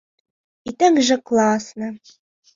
[0.71, 1.93] І так жа класна!